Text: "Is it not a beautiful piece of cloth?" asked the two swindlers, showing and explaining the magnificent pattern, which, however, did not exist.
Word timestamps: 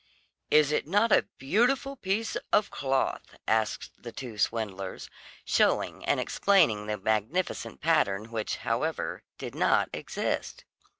"Is 0.49 0.71
it 0.71 0.87
not 0.87 1.11
a 1.11 1.27
beautiful 1.37 1.95
piece 1.95 2.35
of 2.51 2.71
cloth?" 2.71 3.35
asked 3.47 4.01
the 4.01 4.11
two 4.11 4.39
swindlers, 4.39 5.11
showing 5.45 6.03
and 6.05 6.19
explaining 6.19 6.87
the 6.87 6.97
magnificent 6.97 7.81
pattern, 7.81 8.31
which, 8.31 8.55
however, 8.65 9.21
did 9.37 9.53
not 9.53 9.91
exist. 9.93 10.65